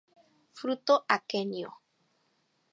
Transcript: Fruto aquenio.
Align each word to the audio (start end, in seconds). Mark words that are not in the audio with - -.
Fruto 0.57 0.95
aquenio. 1.17 1.69